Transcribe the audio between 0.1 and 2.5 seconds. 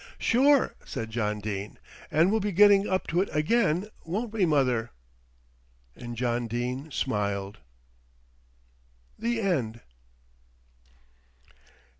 "Sure," said John Dene, "and we'll